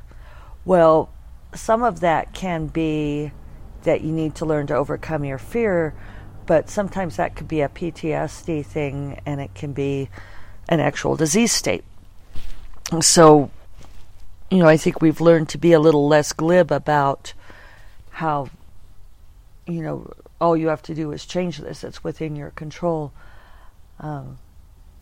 Well, 0.64 1.10
some 1.54 1.82
of 1.82 2.00
that 2.00 2.32
can 2.32 2.66
be 2.66 3.32
that 3.82 4.00
you 4.00 4.12
need 4.12 4.34
to 4.36 4.46
learn 4.46 4.66
to 4.68 4.74
overcome 4.74 5.24
your 5.24 5.38
fear, 5.38 5.94
but 6.46 6.70
sometimes 6.70 7.16
that 7.16 7.36
could 7.36 7.48
be 7.48 7.60
a 7.60 7.68
PTSD 7.68 8.64
thing 8.64 9.20
and 9.26 9.40
it 9.40 9.54
can 9.54 9.72
be 9.72 10.08
an 10.68 10.80
actual 10.80 11.16
disease 11.16 11.52
state. 11.52 11.84
so, 13.00 13.50
you 14.50 14.58
know, 14.58 14.68
I 14.68 14.76
think 14.76 15.00
we've 15.00 15.20
learned 15.20 15.48
to 15.50 15.58
be 15.58 15.72
a 15.72 15.80
little 15.80 16.06
less 16.06 16.32
glib 16.32 16.70
about 16.70 17.32
how, 18.10 18.48
you 19.66 19.82
know, 19.82 20.10
all 20.40 20.56
you 20.56 20.68
have 20.68 20.82
to 20.82 20.94
do 20.94 21.10
is 21.12 21.24
change 21.24 21.58
this. 21.58 21.84
It's 21.84 22.04
within 22.04 22.36
your 22.36 22.50
control. 22.50 23.12
Um, 23.98 24.38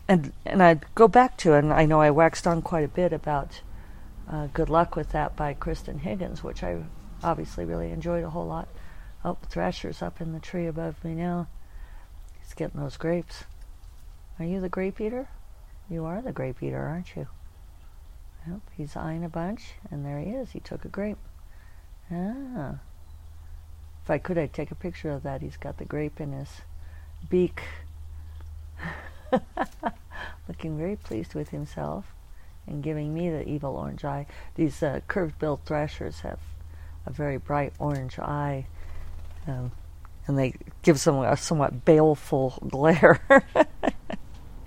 and 0.08 0.32
and 0.44 0.62
I 0.62 0.80
go 0.94 1.08
back 1.08 1.36
to, 1.38 1.54
and 1.54 1.72
I 1.72 1.86
know 1.86 2.00
I 2.00 2.10
waxed 2.10 2.46
on 2.46 2.62
quite 2.62 2.84
a 2.84 2.88
bit 2.88 3.12
about 3.12 3.60
uh, 4.30 4.48
"Good 4.52 4.68
Luck 4.68 4.96
with 4.96 5.12
That" 5.12 5.36
by 5.36 5.54
Kristan 5.54 6.00
Higgins, 6.00 6.44
which 6.44 6.62
I 6.62 6.82
obviously 7.22 7.64
really 7.64 7.90
enjoyed 7.90 8.24
a 8.24 8.30
whole 8.30 8.46
lot. 8.46 8.68
Oh, 9.24 9.38
Thrasher's 9.48 10.02
up 10.02 10.20
in 10.20 10.32
the 10.32 10.40
tree 10.40 10.66
above 10.66 11.02
me 11.04 11.14
now. 11.14 11.46
He's 12.40 12.54
getting 12.54 12.80
those 12.80 12.96
grapes. 12.96 13.44
Are 14.38 14.44
you 14.44 14.60
the 14.60 14.68
grape 14.68 15.00
eater? 15.00 15.28
You 15.90 16.04
are 16.04 16.22
the 16.22 16.32
grape 16.32 16.62
eater, 16.62 16.86
aren't 16.86 17.16
you? 17.16 17.26
Yep, 18.48 18.60
he's 18.76 18.96
eyeing 18.96 19.24
a 19.24 19.28
bunch, 19.28 19.74
and 19.90 20.04
there 20.04 20.18
he 20.18 20.30
is. 20.30 20.50
He 20.50 20.60
took 20.60 20.84
a 20.84 20.88
grape. 20.88 21.18
Ah. 22.10 22.76
If 24.02 24.10
I 24.10 24.18
could, 24.18 24.36
I'd 24.36 24.52
take 24.52 24.72
a 24.72 24.76
picture 24.76 25.10
of 25.10 25.22
that. 25.22 25.42
He's 25.42 25.56
got 25.56 25.78
the 25.78 25.84
grape 25.84 26.20
in 26.20 26.32
his 26.32 26.48
beak. 27.28 27.62
Looking 30.48 30.76
very 30.76 30.96
pleased 30.96 31.34
with 31.34 31.50
himself 31.50 32.06
and 32.66 32.82
giving 32.82 33.14
me 33.14 33.30
the 33.30 33.48
evil 33.48 33.76
orange 33.76 34.04
eye. 34.04 34.26
These 34.56 34.82
uh, 34.82 35.00
curved-billed 35.06 35.64
thrashers 35.64 36.20
have 36.20 36.40
a 37.06 37.12
very 37.12 37.36
bright 37.36 37.72
orange 37.78 38.18
eye, 38.18 38.66
um, 39.46 39.70
and 40.26 40.38
they 40.38 40.54
give 40.82 40.98
some 40.98 41.20
a 41.20 41.36
somewhat 41.36 41.84
baleful 41.84 42.58
glare. 42.68 43.22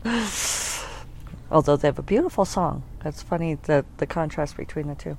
Although 1.52 1.78
they 1.78 1.88
have 1.88 2.00
a 2.00 2.04
beautiful 2.04 2.46
song. 2.46 2.84
That's 3.04 3.22
funny 3.22 3.56
the 3.56 3.86
the 3.98 4.08
contrast 4.08 4.58
between 4.58 4.88
the 4.88 4.96
two. 4.96 5.18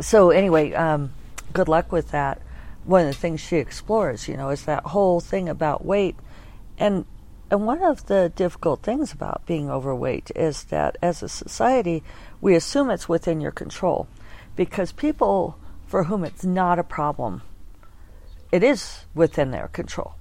So 0.00 0.30
anyway, 0.30 0.72
um, 0.72 1.12
good 1.52 1.68
luck 1.68 1.90
with 1.90 2.10
that. 2.10 2.40
One 2.84 3.02
of 3.02 3.08
the 3.08 3.14
things 3.14 3.40
she 3.40 3.56
explores, 3.56 4.28
you 4.28 4.36
know, 4.36 4.50
is 4.50 4.64
that 4.64 4.84
whole 4.84 5.20
thing 5.20 5.48
about 5.48 5.84
weight, 5.84 6.16
and 6.78 7.04
and 7.50 7.66
one 7.66 7.82
of 7.82 8.06
the 8.06 8.32
difficult 8.34 8.82
things 8.82 9.12
about 9.12 9.46
being 9.46 9.70
overweight 9.70 10.30
is 10.34 10.64
that 10.64 10.96
as 11.02 11.22
a 11.22 11.28
society, 11.28 12.02
we 12.40 12.54
assume 12.54 12.90
it's 12.90 13.08
within 13.08 13.40
your 13.40 13.52
control, 13.52 14.08
because 14.54 14.92
people 14.92 15.56
for 15.86 16.04
whom 16.04 16.24
it's 16.24 16.44
not 16.44 16.78
a 16.78 16.84
problem, 16.84 17.42
it 18.52 18.62
is 18.62 19.04
within 19.14 19.50
their 19.50 19.68
control. 19.68 20.14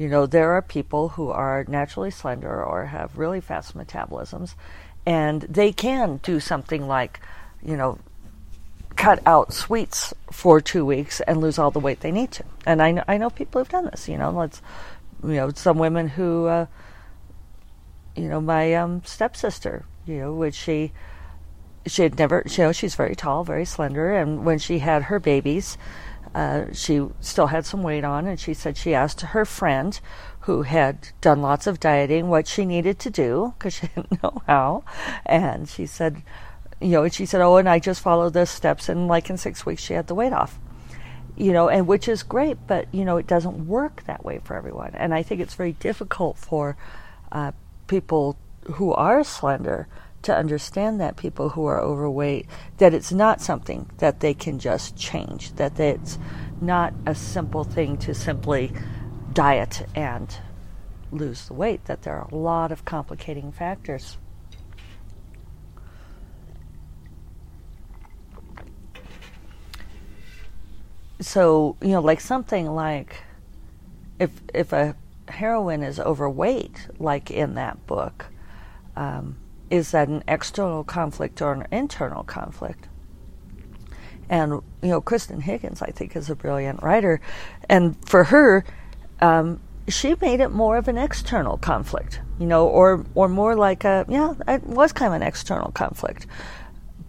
You 0.00 0.08
know, 0.08 0.24
there 0.24 0.52
are 0.52 0.62
people 0.62 1.10
who 1.10 1.28
are 1.28 1.66
naturally 1.68 2.10
slender 2.10 2.64
or 2.64 2.86
have 2.86 3.18
really 3.18 3.42
fast 3.42 3.76
metabolisms, 3.76 4.54
and 5.04 5.42
they 5.42 5.72
can 5.74 6.20
do 6.22 6.40
something 6.40 6.88
like, 6.88 7.20
you 7.62 7.76
know, 7.76 7.98
cut 8.96 9.20
out 9.26 9.52
sweets 9.52 10.14
for 10.32 10.58
two 10.58 10.86
weeks 10.86 11.20
and 11.20 11.42
lose 11.42 11.58
all 11.58 11.70
the 11.70 11.80
weight 11.80 12.00
they 12.00 12.12
need 12.12 12.30
to. 12.30 12.44
And 12.64 12.80
I 12.80 12.92
know, 12.92 13.04
I 13.08 13.18
know 13.18 13.28
people 13.28 13.60
who've 13.60 13.68
done 13.68 13.90
this. 13.90 14.08
You 14.08 14.16
know, 14.16 14.30
let's, 14.30 14.62
you 15.22 15.34
know, 15.34 15.50
some 15.50 15.76
women 15.76 16.08
who, 16.08 16.46
uh, 16.46 16.64
you 18.16 18.28
know, 18.28 18.40
my 18.40 18.72
um, 18.76 19.02
stepsister, 19.04 19.84
you 20.06 20.16
know, 20.16 20.32
which 20.32 20.54
she, 20.54 20.92
she 21.86 22.04
had 22.04 22.18
never, 22.18 22.42
you 22.46 22.64
know, 22.64 22.72
she's 22.72 22.94
very 22.94 23.14
tall, 23.14 23.44
very 23.44 23.66
slender, 23.66 24.16
and 24.16 24.46
when 24.46 24.58
she 24.58 24.78
had 24.78 25.02
her 25.02 25.20
babies, 25.20 25.76
uh, 26.34 26.72
she 26.72 27.06
still 27.20 27.48
had 27.48 27.66
some 27.66 27.82
weight 27.82 28.04
on, 28.04 28.26
and 28.26 28.38
she 28.38 28.54
said 28.54 28.76
she 28.76 28.94
asked 28.94 29.20
her 29.20 29.44
friend, 29.44 30.00
who 30.40 30.62
had 30.62 31.08
done 31.20 31.42
lots 31.42 31.66
of 31.66 31.78
dieting, 31.80 32.28
what 32.28 32.46
she 32.46 32.64
needed 32.64 32.98
to 32.98 33.10
do 33.10 33.54
because 33.58 33.74
she 33.74 33.86
didn't 33.94 34.22
know 34.22 34.42
how, 34.46 34.84
and 35.26 35.68
she 35.68 35.86
said, 35.86 36.22
you 36.80 36.90
know, 36.90 37.04
and 37.04 37.12
she 37.12 37.26
said, 37.26 37.40
oh, 37.40 37.56
and 37.56 37.68
I 37.68 37.78
just 37.78 38.00
followed 38.00 38.32
the 38.32 38.46
steps, 38.46 38.88
and 38.88 39.06
like 39.06 39.28
in 39.28 39.36
six 39.36 39.66
weeks, 39.66 39.82
she 39.82 39.94
had 39.94 40.06
the 40.06 40.14
weight 40.14 40.32
off. 40.32 40.58
You 41.36 41.52
know, 41.52 41.68
and 41.68 41.86
which 41.86 42.06
is 42.06 42.22
great, 42.22 42.58
but 42.66 42.92
you 42.92 43.04
know, 43.04 43.16
it 43.16 43.26
doesn't 43.26 43.66
work 43.66 44.02
that 44.06 44.24
way 44.24 44.40
for 44.44 44.56
everyone, 44.56 44.92
and 44.94 45.14
I 45.14 45.22
think 45.22 45.40
it's 45.40 45.54
very 45.54 45.72
difficult 45.72 46.36
for 46.36 46.76
uh, 47.32 47.52
people 47.86 48.36
who 48.72 48.92
are 48.92 49.24
slender 49.24 49.88
to 50.22 50.36
understand 50.36 51.00
that 51.00 51.16
people 51.16 51.50
who 51.50 51.64
are 51.66 51.80
overweight 51.80 52.46
that 52.78 52.92
it's 52.92 53.12
not 53.12 53.40
something 53.40 53.88
that 53.98 54.20
they 54.20 54.34
can 54.34 54.58
just 54.58 54.96
change 54.96 55.52
that 55.54 55.78
it's 55.80 56.18
not 56.60 56.92
a 57.06 57.14
simple 57.14 57.64
thing 57.64 57.96
to 57.96 58.14
simply 58.14 58.72
diet 59.32 59.86
and 59.94 60.36
lose 61.12 61.46
the 61.48 61.54
weight 61.54 61.84
that 61.86 62.02
there 62.02 62.14
are 62.14 62.28
a 62.30 62.34
lot 62.34 62.70
of 62.70 62.84
complicating 62.84 63.50
factors. 63.50 64.18
So 71.20 71.76
you 71.82 71.88
know 71.88 72.00
like 72.00 72.20
something 72.20 72.66
like 72.66 73.22
if 74.18 74.30
if 74.54 74.72
a 74.72 74.96
heroine 75.28 75.82
is 75.82 76.00
overweight 76.00 76.88
like 76.98 77.30
in 77.30 77.54
that 77.54 77.86
book 77.86 78.26
um, 78.96 79.36
is 79.70 79.92
that 79.92 80.08
an 80.08 80.22
external 80.28 80.84
conflict 80.84 81.40
or 81.40 81.52
an 81.52 81.66
internal 81.70 82.24
conflict? 82.24 82.88
And 84.28 84.52
you 84.82 84.88
know, 84.88 85.00
Kristan 85.00 85.42
Higgins, 85.42 85.82
I 85.82 85.90
think, 85.90 86.14
is 86.14 86.30
a 86.30 86.36
brilliant 86.36 86.82
writer, 86.82 87.20
and 87.68 87.96
for 88.08 88.24
her, 88.24 88.64
um, 89.20 89.60
she 89.88 90.14
made 90.20 90.40
it 90.40 90.50
more 90.50 90.76
of 90.76 90.88
an 90.88 90.98
external 90.98 91.56
conflict, 91.56 92.20
you 92.38 92.46
know, 92.46 92.66
or 92.68 93.04
or 93.14 93.28
more 93.28 93.56
like 93.56 93.84
a 93.84 94.04
yeah, 94.08 94.34
it 94.46 94.62
was 94.64 94.92
kind 94.92 95.12
of 95.14 95.20
an 95.20 95.26
external 95.26 95.72
conflict, 95.72 96.26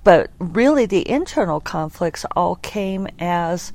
but 0.03 0.31
really 0.39 0.85
the 0.85 1.07
internal 1.07 1.59
conflicts 1.59 2.25
all 2.35 2.55
came 2.55 3.07
as 3.19 3.71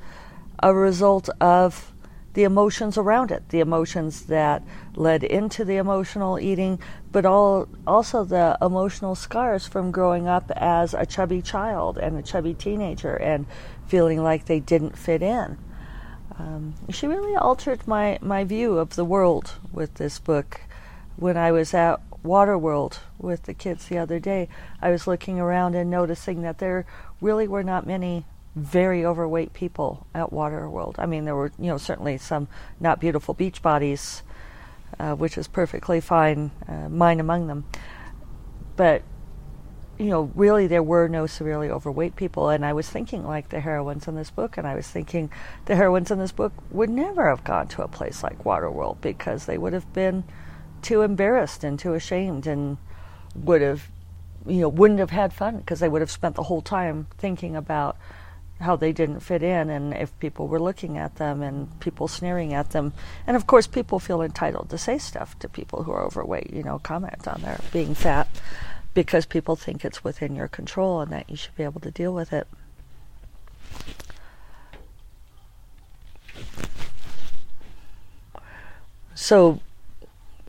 a 0.61 0.73
result 0.73 1.29
of 1.39 1.93
the 2.37 2.43
emotions 2.43 2.99
around 2.99 3.31
it, 3.31 3.49
the 3.49 3.61
emotions 3.61 4.27
that 4.27 4.61
led 4.93 5.23
into 5.23 5.65
the 5.65 5.77
emotional 5.77 6.37
eating, 6.39 6.79
but 7.11 7.25
all, 7.25 7.67
also 7.87 8.23
the 8.23 8.55
emotional 8.61 9.15
scars 9.15 9.65
from 9.65 9.89
growing 9.89 10.27
up 10.27 10.51
as 10.55 10.93
a 10.93 11.03
chubby 11.03 11.41
child 11.41 11.97
and 11.97 12.15
a 12.15 12.21
chubby 12.21 12.53
teenager 12.53 13.15
and 13.15 13.47
feeling 13.87 14.21
like 14.21 14.45
they 14.45 14.59
didn't 14.59 14.95
fit 14.95 15.23
in. 15.23 15.57
Um, 16.37 16.75
she 16.91 17.07
really 17.07 17.35
altered 17.35 17.87
my, 17.87 18.19
my 18.21 18.43
view 18.43 18.77
of 18.77 18.95
the 18.95 19.05
world 19.05 19.53
with 19.71 19.95
this 19.95 20.19
book. 20.19 20.61
When 21.15 21.37
I 21.37 21.51
was 21.51 21.73
at 21.73 21.99
Waterworld 22.23 22.99
with 23.17 23.45
the 23.45 23.55
kids 23.55 23.87
the 23.87 23.97
other 23.97 24.19
day, 24.19 24.47
I 24.79 24.91
was 24.91 25.07
looking 25.07 25.39
around 25.39 25.73
and 25.73 25.89
noticing 25.89 26.43
that 26.43 26.59
there 26.59 26.85
really 27.19 27.47
were 27.47 27.63
not 27.63 27.87
many 27.87 28.27
very 28.57 29.05
overweight 29.05 29.53
people 29.53 30.07
at 30.13 30.31
Waterworld. 30.31 30.95
I 30.97 31.05
mean, 31.05 31.25
there 31.25 31.35
were, 31.35 31.51
you 31.59 31.67
know, 31.67 31.77
certainly 31.77 32.17
some 32.17 32.47
not 32.79 32.99
beautiful 32.99 33.33
beach 33.33 33.61
bodies, 33.61 34.23
uh, 34.99 35.13
which 35.13 35.37
is 35.37 35.47
perfectly 35.47 36.01
fine, 36.01 36.51
uh, 36.67 36.89
mine 36.89 37.19
among 37.19 37.47
them. 37.47 37.65
But, 38.75 39.03
you 39.99 40.07
know, 40.07 40.31
really 40.33 40.65
there 40.65 40.83
were 40.83 41.07
no 41.07 41.27
severely 41.27 41.69
overweight 41.69 42.15
people. 42.15 42.49
And 42.49 42.65
I 42.65 42.73
was 42.73 42.89
thinking, 42.89 43.25
like 43.25 43.49
the 43.49 43.59
heroines 43.59 44.07
in 44.07 44.15
this 44.15 44.31
book, 44.31 44.57
and 44.57 44.65
I 44.65 44.73
was 44.73 44.87
thinking 44.87 45.29
the 45.65 45.75
heroines 45.75 46.09
in 46.09 46.17
this 46.17 46.31
book 46.31 46.53
would 46.71 46.89
never 46.89 47.29
have 47.29 47.43
gone 47.43 47.67
to 47.69 47.83
a 47.83 47.87
place 47.87 48.23
like 48.23 48.43
Waterworld 48.43 49.01
because 49.01 49.45
they 49.45 49.57
would 49.57 49.73
have 49.73 49.91
been 49.93 50.23
too 50.81 51.01
embarrassed 51.03 51.63
and 51.63 51.77
too 51.77 51.93
ashamed 51.93 52.47
and 52.47 52.77
would 53.35 53.61
have, 53.61 53.89
you 54.47 54.61
know, 54.61 54.69
wouldn't 54.69 54.99
have 54.99 55.11
had 55.11 55.31
fun 55.31 55.57
because 55.57 55.79
they 55.79 55.89
would 55.89 56.01
have 56.01 56.11
spent 56.11 56.35
the 56.35 56.43
whole 56.43 56.61
time 56.61 57.05
thinking 57.19 57.55
about 57.55 57.97
how 58.59 58.75
they 58.75 58.91
didn't 58.91 59.19
fit 59.19 59.43
in 59.43 59.69
and 59.69 59.93
if 59.93 60.17
people 60.19 60.47
were 60.47 60.59
looking 60.59 60.97
at 60.97 61.15
them 61.17 61.41
and 61.41 61.79
people 61.79 62.07
sneering 62.07 62.53
at 62.53 62.71
them. 62.71 62.93
And 63.25 63.37
of 63.37 63.45
course, 63.45 63.67
people 63.67 63.99
feel 63.99 64.21
entitled 64.21 64.69
to 64.69 64.77
say 64.77 64.97
stuff 64.97 65.37
to 65.39 65.49
people 65.49 65.83
who 65.83 65.91
are 65.91 66.03
overweight, 66.03 66.51
you 66.51 66.63
know, 66.63 66.79
comment 66.79 67.27
on 67.27 67.41
their 67.41 67.59
being 67.71 67.93
fat 67.93 68.27
because 68.93 69.25
people 69.25 69.55
think 69.55 69.85
it's 69.85 70.03
within 70.03 70.35
your 70.35 70.47
control 70.47 71.01
and 71.01 71.11
that 71.11 71.29
you 71.29 71.35
should 71.35 71.55
be 71.55 71.63
able 71.63 71.81
to 71.81 71.91
deal 71.91 72.13
with 72.13 72.33
it. 72.33 72.47
So, 79.13 79.59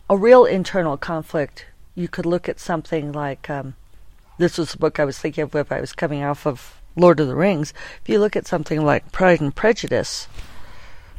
a 0.08 0.16
real 0.16 0.44
internal 0.44 0.96
conflict, 0.96 1.66
you 1.94 2.08
could 2.08 2.26
look 2.26 2.48
at 2.48 2.60
something 2.60 3.12
like 3.12 3.50
um, 3.50 3.74
this 4.38 4.56
was 4.56 4.72
the 4.72 4.78
book 4.78 4.98
I 4.98 5.04
was 5.04 5.18
thinking 5.18 5.44
of 5.44 5.54
if 5.54 5.72
I 5.72 5.80
was 5.80 5.92
coming 5.92 6.22
off 6.22 6.46
of 6.46 6.77
Lord 6.98 7.20
of 7.20 7.28
the 7.28 7.36
Rings, 7.36 7.72
if 8.02 8.08
you 8.08 8.18
look 8.18 8.36
at 8.36 8.46
something 8.46 8.84
like 8.84 9.12
Pride 9.12 9.40
and 9.40 9.54
Prejudice, 9.54 10.28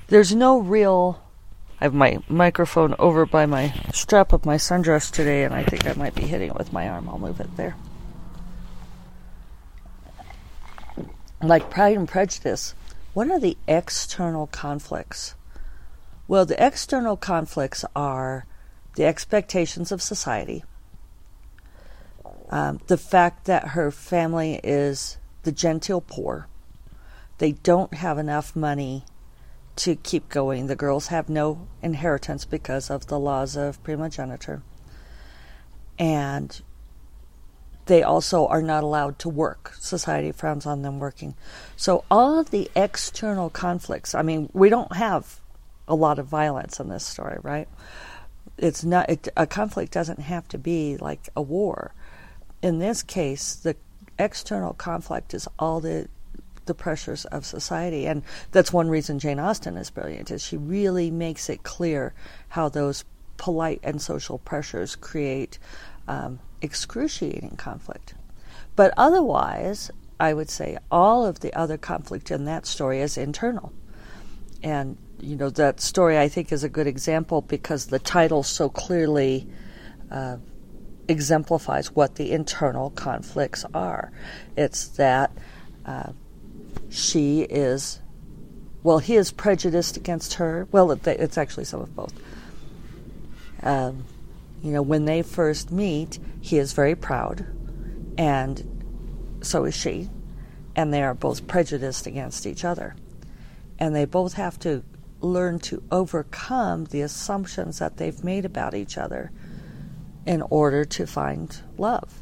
there's 0.07 0.35
no 0.35 0.59
real. 0.59 1.21
I 1.81 1.85
have 1.85 1.93
my 1.93 2.19
microphone 2.27 2.93
over 2.99 3.25
by 3.25 3.45
my 3.45 3.73
strap 3.93 4.33
of 4.33 4.45
my 4.45 4.55
sundress 4.55 5.09
today, 5.09 5.43
and 5.43 5.55
I 5.55 5.63
think 5.63 5.87
I 5.87 5.93
might 5.93 6.13
be 6.15 6.23
hitting 6.23 6.49
it 6.49 6.57
with 6.57 6.73
my 6.73 6.89
arm. 6.89 7.07
I'll 7.07 7.17
move 7.17 7.39
it 7.39 7.55
there. 7.55 7.75
Like 11.41 11.69
Pride 11.69 11.95
and 11.95 12.07
Prejudice, 12.07 12.75
what 13.13 13.31
are 13.31 13.39
the 13.39 13.57
external 13.65 14.47
conflicts? 14.47 15.35
Well, 16.27 16.45
the 16.45 16.61
external 16.63 17.15
conflicts 17.15 17.85
are 17.95 18.45
the 18.95 19.05
expectations 19.05 19.91
of 19.93 20.01
society, 20.01 20.63
Um, 22.49 22.79
the 22.87 22.97
fact 22.97 23.45
that 23.45 23.69
her 23.69 23.91
family 23.91 24.59
is 24.63 25.17
the 25.49 25.55
genteel 25.55 25.99
poor, 25.99 26.47
they 27.39 27.53
don't 27.53 27.95
have 27.95 28.19
enough 28.19 28.55
money 28.55 29.03
to 29.77 29.95
keep 29.95 30.29
going. 30.29 30.67
The 30.67 30.75
girls 30.75 31.07
have 31.07 31.27
no 31.27 31.67
inheritance 31.81 32.45
because 32.45 32.91
of 32.91 33.07
the 33.07 33.17
laws 33.17 33.55
of 33.55 33.81
primogeniture. 33.81 34.61
And 35.97 36.61
they 37.87 38.03
also 38.03 38.45
are 38.45 38.61
not 38.61 38.83
allowed 38.83 39.17
to 39.19 39.29
work. 39.29 39.73
Society 39.79 40.31
frowns 40.31 40.67
on 40.67 40.83
them 40.83 40.99
working. 40.99 41.33
So, 41.75 42.05
all 42.11 42.37
of 42.37 42.51
the 42.51 42.69
external 42.75 43.49
conflicts 43.49 44.13
I 44.13 44.21
mean, 44.21 44.51
we 44.53 44.69
don't 44.69 44.95
have 44.95 45.39
a 45.87 45.95
lot 45.95 46.19
of 46.19 46.27
violence 46.27 46.79
in 46.79 46.89
this 46.89 47.07
story, 47.07 47.39
right? 47.41 47.67
It's 48.55 48.83
not, 48.83 49.09
it, 49.09 49.29
a 49.35 49.47
conflict 49.47 49.93
doesn't 49.93 50.19
have 50.19 50.47
to 50.49 50.59
be 50.59 50.97
like 50.97 51.29
a 51.35 51.41
war. 51.41 51.95
In 52.61 52.77
this 52.77 53.01
case, 53.01 53.55
the 53.55 53.75
external 54.19 54.73
conflict 54.73 55.33
is 55.33 55.47
all 55.57 55.79
the 55.79 56.07
the 56.69 56.73
pressures 56.75 57.25
of 57.25 57.45
society. 57.45 58.05
And 58.05 58.21
that's 58.51 58.71
one 58.71 58.89
reason 58.89 59.19
Jane 59.19 59.39
Austen 59.39 59.75
is 59.75 59.89
brilliant, 59.89 60.29
is 60.31 60.43
she 60.43 60.55
really 60.55 61.09
makes 61.09 61.49
it 61.49 61.63
clear 61.63 62.13
how 62.49 62.69
those 62.69 63.03
polite 63.37 63.79
and 63.83 64.01
social 64.01 64.37
pressures 64.37 64.95
create 64.95 65.57
um, 66.07 66.39
excruciating 66.61 67.55
conflict. 67.57 68.13
But 68.75 68.93
otherwise, 68.97 69.91
I 70.19 70.33
would 70.33 70.49
say 70.49 70.77
all 70.91 71.25
of 71.25 71.39
the 71.39 71.53
other 71.53 71.77
conflict 71.77 72.29
in 72.29 72.45
that 72.45 72.65
story 72.65 73.01
is 73.01 73.17
internal. 73.17 73.73
And, 74.61 74.97
you 75.19 75.35
know, 75.35 75.49
that 75.49 75.81
story 75.81 76.19
I 76.19 76.27
think 76.27 76.51
is 76.51 76.63
a 76.63 76.69
good 76.69 76.87
example 76.87 77.41
because 77.41 77.87
the 77.87 77.99
title 77.99 78.43
so 78.43 78.69
clearly 78.69 79.47
uh, 80.11 80.37
exemplifies 81.09 81.91
what 81.95 82.15
the 82.15 82.31
internal 82.31 82.91
conflicts 82.91 83.65
are. 83.73 84.11
It's 84.55 84.87
that 84.89 85.31
uh, 85.85 86.11
she 86.89 87.41
is, 87.41 87.99
well, 88.83 88.99
he 88.99 89.15
is 89.15 89.31
prejudiced 89.31 89.97
against 89.97 90.35
her. 90.35 90.67
Well, 90.71 90.91
it's 90.91 91.37
actually 91.37 91.65
some 91.65 91.81
of 91.81 91.95
both. 91.95 92.13
Um, 93.63 94.05
you 94.61 94.71
know, 94.71 94.81
when 94.81 95.05
they 95.05 95.21
first 95.21 95.71
meet, 95.71 96.19
he 96.41 96.57
is 96.57 96.73
very 96.73 96.95
proud, 96.95 97.45
and 98.17 99.39
so 99.41 99.65
is 99.65 99.73
she, 99.73 100.09
and 100.75 100.93
they 100.93 101.01
are 101.01 101.13
both 101.13 101.47
prejudiced 101.47 102.05
against 102.07 102.45
each 102.45 102.63
other. 102.63 102.95
And 103.79 103.95
they 103.95 104.05
both 104.05 104.33
have 104.33 104.59
to 104.59 104.83
learn 105.21 105.59
to 105.59 105.81
overcome 105.91 106.85
the 106.85 107.01
assumptions 107.01 107.79
that 107.79 107.97
they've 107.97 108.23
made 108.23 108.45
about 108.45 108.73
each 108.73 108.97
other 108.97 109.31
in 110.29 110.43
order 110.51 110.85
to 110.85 111.07
find 111.07 111.63
love. 111.79 112.21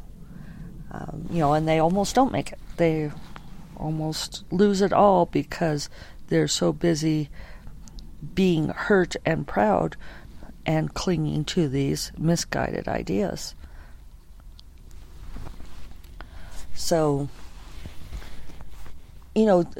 Um, 0.90 1.26
you 1.30 1.40
know, 1.40 1.52
and 1.52 1.68
they 1.68 1.78
almost 1.78 2.14
don't 2.14 2.32
make 2.32 2.52
it. 2.52 2.58
They 2.78 3.12
almost 3.76 4.44
lose 4.50 4.80
it 4.80 4.94
all 4.94 5.26
because 5.26 5.90
they're 6.28 6.48
so 6.48 6.72
busy 6.72 7.28
being 8.34 8.70
hurt 8.70 9.14
and 9.26 9.46
proud 9.46 9.94
and 10.64 10.94
clinging 10.94 11.44
to 11.44 11.68
these 11.68 12.10
misguided 12.16 12.88
ideas. 12.88 13.54
So, 16.72 17.28
you 19.34 19.44
know, 19.44 19.70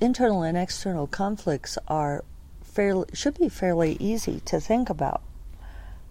internal 0.00 0.42
and 0.42 0.58
external 0.58 1.06
conflicts 1.06 1.78
are 1.86 2.24
fairly 2.64 3.06
should 3.12 3.38
be 3.38 3.48
fairly 3.48 3.96
easy 4.00 4.40
to 4.46 4.60
think 4.60 4.90
about 4.90 5.22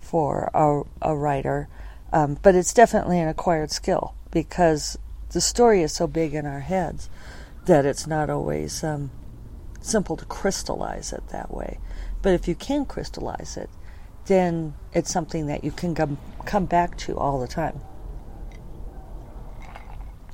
for 0.06 0.52
a, 0.54 0.84
a 1.02 1.16
writer, 1.16 1.68
um, 2.14 2.38
but 2.42 2.56
it's 2.56 2.74
definitely 2.74 3.20
an 3.20 3.28
acquired 3.28 3.72
skill 3.72 4.14
because 4.32 4.98
the 5.32 5.42
story 5.42 5.82
is 5.82 5.92
so 5.92 6.06
big 6.08 6.34
in 6.34 6.46
our 6.46 6.60
heads 6.60 7.10
that 7.66 7.86
it's 7.86 8.06
not 8.06 8.30
always 8.30 8.84
um, 8.84 9.10
simple 9.82 10.16
to 10.16 10.26
crystallize 10.26 11.12
it 11.12 11.28
that 11.30 11.52
way. 11.52 11.80
But 12.22 12.34
if 12.34 12.48
you 12.48 12.56
can 12.56 12.86
crystallize 12.86 13.58
it, 13.58 13.70
then 14.28 14.76
it's 14.94 15.12
something 15.12 15.48
that 15.48 15.64
you 15.64 15.72
can 15.72 15.96
come, 15.96 16.18
come 16.46 16.66
back 16.66 16.98
to 17.00 17.18
all 17.18 17.40
the 17.40 17.48
time. 17.48 17.82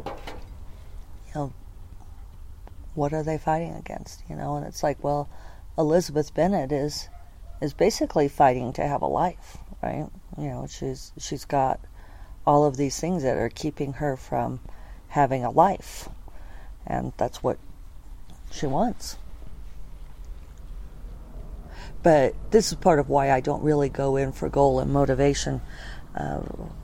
You 0.06 0.12
know, 1.36 1.54
what 2.94 3.14
are 3.14 3.24
they 3.24 3.38
fighting 3.38 3.74
against? 3.74 4.24
You 4.30 4.36
know, 4.36 4.56
and 4.56 4.66
it's 4.66 4.84
like, 4.84 5.02
well, 5.04 5.30
Elizabeth 5.78 6.34
Bennet 6.34 6.72
is 6.72 7.08
is 7.62 7.74
basically 7.74 8.28
fighting 8.28 8.74
to 8.74 8.82
have 8.82 9.02
a 9.02 9.08
life, 9.08 9.58
right? 9.82 10.08
You 10.38 10.48
know, 10.50 10.68
she's 10.68 11.12
she's 11.18 11.46
got 11.46 11.80
all 12.46 12.66
of 12.66 12.78
these 12.78 13.00
things 13.00 13.24
that 13.24 13.38
are 13.38 13.50
keeping 13.50 13.94
her 13.94 14.18
from 14.18 14.60
having 15.10 15.44
a 15.44 15.52
life 15.52 16.10
and 16.86 17.14
that's 17.18 17.44
what 17.44 17.58
she 18.52 18.66
wants. 18.66 19.18
But 22.04 22.34
this 22.52 22.72
is 22.72 22.76
part 22.76 23.00
of 23.00 23.10
why 23.10 23.32
I 23.32 23.42
don't 23.42 23.64
really 23.64 23.90
go 23.90 24.16
in 24.16 24.32
for 24.32 24.50
goal 24.50 24.80
and 24.80 24.92
motivation, 24.92 25.62
uh, 26.16 26.40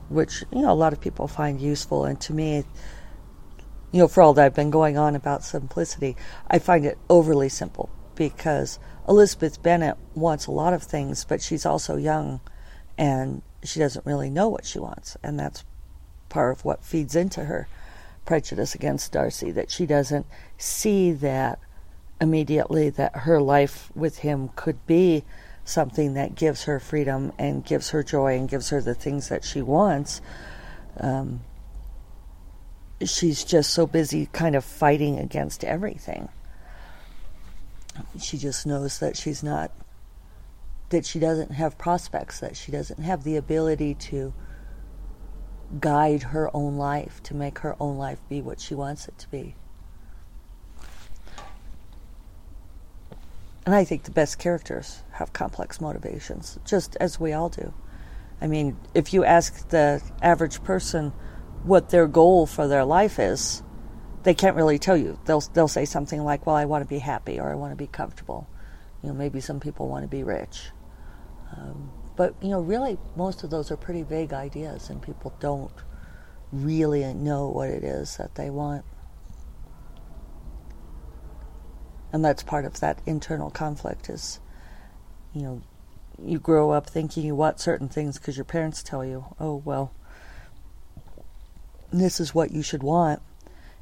which 0.09 0.43
you 0.51 0.61
know 0.61 0.71
a 0.71 0.75
lot 0.75 0.93
of 0.93 1.01
people 1.01 1.27
find 1.27 1.59
useful, 1.59 2.05
and 2.05 2.19
to 2.21 2.33
me, 2.33 2.63
you 3.91 3.99
know, 3.99 4.07
for 4.07 4.21
all 4.21 4.33
that 4.33 4.45
I've 4.45 4.55
been 4.55 4.69
going 4.69 4.97
on 4.97 5.15
about 5.15 5.43
simplicity, 5.43 6.15
I 6.47 6.59
find 6.59 6.85
it 6.85 6.99
overly 7.09 7.49
simple 7.49 7.89
because 8.13 8.79
Elizabeth 9.07 9.61
Bennet 9.61 9.97
wants 10.13 10.45
a 10.45 10.51
lot 10.51 10.73
of 10.73 10.83
things, 10.83 11.25
but 11.25 11.41
she's 11.41 11.65
also 11.65 11.97
young, 11.97 12.39
and 12.97 13.41
she 13.63 13.79
doesn't 13.79 14.05
really 14.05 14.29
know 14.29 14.47
what 14.47 14.65
she 14.65 14.79
wants, 14.79 15.17
and 15.23 15.39
that's 15.39 15.63
part 16.29 16.57
of 16.57 16.65
what 16.65 16.83
feeds 16.83 17.15
into 17.15 17.45
her 17.45 17.67
prejudice 18.25 18.75
against 18.75 19.11
Darcy, 19.11 19.51
that 19.51 19.71
she 19.71 19.85
doesn't 19.85 20.25
see 20.57 21.11
that 21.13 21.59
immediately 22.19 22.89
that 22.89 23.15
her 23.15 23.39
life 23.39 23.89
with 23.95 24.19
him 24.19 24.49
could 24.55 24.85
be 24.85 25.23
something 25.63 26.13
that 26.13 26.35
gives 26.35 26.63
her 26.63 26.79
freedom 26.79 27.31
and 27.37 27.65
gives 27.65 27.89
her 27.91 28.01
joy 28.03 28.37
and 28.37 28.49
gives 28.49 28.69
her 28.69 28.81
the 28.81 28.95
things 28.95 29.29
that 29.29 29.43
she 29.43 29.61
wants. 29.61 30.21
Um, 30.99 31.41
she's 33.05 33.43
just 33.43 33.71
so 33.73 33.85
busy 33.85 34.27
kind 34.31 34.55
of 34.55 34.65
fighting 34.65 35.19
against 35.19 35.63
everything. 35.63 36.29
She 38.19 38.37
just 38.37 38.65
knows 38.65 38.99
that 38.99 39.17
she's 39.17 39.43
not, 39.43 39.71
that 40.89 41.05
she 41.05 41.19
doesn't 41.19 41.51
have 41.51 41.77
prospects, 41.77 42.39
that 42.39 42.55
she 42.55 42.71
doesn't 42.71 43.03
have 43.03 43.23
the 43.23 43.35
ability 43.35 43.93
to 43.93 44.33
guide 45.79 46.23
her 46.23 46.49
own 46.55 46.77
life, 46.77 47.21
to 47.23 47.35
make 47.35 47.59
her 47.59 47.75
own 47.79 47.97
life 47.97 48.19
be 48.29 48.41
what 48.41 48.59
she 48.59 48.73
wants 48.73 49.07
it 49.07 49.17
to 49.17 49.29
be. 49.29 49.55
And 53.65 53.75
I 53.75 53.83
think 53.83 54.03
the 54.03 54.11
best 54.11 54.39
characters 54.39 55.03
have 55.11 55.33
complex 55.33 55.81
motivations, 55.81 56.57
just 56.63 56.95
as 57.01 57.19
we 57.19 57.33
all 57.33 57.49
do. 57.49 57.73
I 58.39 58.47
mean, 58.47 58.77
if 58.93 59.13
you 59.13 59.25
ask 59.25 59.67
the 59.67 60.01
average 60.21 60.63
person 60.63 61.11
what 61.63 61.89
their 61.89 62.07
goal 62.07 62.45
for 62.45 62.65
their 62.67 62.85
life 62.85 63.19
is, 63.19 63.61
they 64.23 64.33
can't 64.33 64.55
really 64.55 64.79
tell 64.79 64.95
you. 64.95 65.19
They'll 65.25 65.41
they'll 65.41 65.67
say 65.67 65.83
something 65.83 66.23
like, 66.23 66.45
"Well, 66.45 66.55
I 66.55 66.65
want 66.65 66.83
to 66.83 66.87
be 66.87 66.99
happy, 66.99 67.39
or 67.39 67.51
I 67.51 67.55
want 67.55 67.71
to 67.73 67.75
be 67.75 67.87
comfortable." 67.87 68.47
You 69.01 69.09
know, 69.09 69.15
maybe 69.15 69.41
some 69.41 69.59
people 69.59 69.87
want 69.87 70.03
to 70.03 70.07
be 70.07 70.23
rich. 70.23 70.71
Um, 71.51 71.91
but, 72.15 72.35
you 72.41 72.49
know, 72.49 72.61
really, 72.61 72.97
most 73.15 73.43
of 73.43 73.49
those 73.49 73.71
are 73.71 73.77
pretty 73.77 74.03
vague 74.03 74.33
ideas, 74.33 74.89
and 74.89 75.01
people 75.01 75.33
don't 75.39 75.71
really 76.51 77.13
know 77.13 77.47
what 77.47 77.69
it 77.69 77.83
is 77.83 78.17
that 78.17 78.35
they 78.35 78.49
want. 78.49 78.83
And 82.11 82.23
that's 82.23 82.43
part 82.43 82.65
of 82.65 82.79
that 82.79 82.99
internal 83.05 83.49
conflict 83.49 84.09
is, 84.09 84.39
you 85.33 85.41
know, 85.41 85.61
you 86.23 86.39
grow 86.39 86.71
up 86.71 86.89
thinking 86.89 87.25
you 87.25 87.35
want 87.35 87.59
certain 87.59 87.89
things 87.89 88.17
because 88.17 88.37
your 88.37 88.45
parents 88.45 88.81
tell 88.81 89.05
you, 89.05 89.25
oh, 89.39 89.61
well, 89.63 89.91
this 91.91 92.19
is 92.19 92.33
what 92.33 92.51
you 92.51 92.63
should 92.63 92.81
want. 92.81 93.21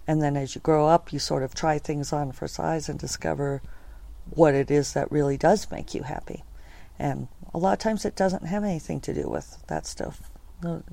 And 0.08 0.22
then 0.22 0.36
as 0.36 0.54
you 0.54 0.62
grow 0.62 0.88
up, 0.88 1.14
you 1.14 1.20
sort 1.20 1.44
of 1.44 1.56
try 1.56 1.80
things 1.80 2.12
on 2.12 2.32
for 2.32 2.48
size 2.48 2.90
and 2.90 3.00
discover 3.00 3.62
what 4.32 4.54
it 4.54 4.70
is 4.70 4.94
that 4.94 5.12
really 5.12 5.38
does 5.38 5.72
make 5.72 5.94
you 5.94 6.04
happy. 6.04 6.44
And 7.00 7.28
a 7.56 7.58
lot 7.58 7.72
of 7.72 7.80
times 7.80 8.04
it 8.04 8.18
doesn't 8.18 8.46
have 8.46 8.66
anything 8.66 9.00
to 9.00 9.14
do 9.14 9.30
with 9.30 9.64
that 9.68 9.88
stuff 9.88 10.30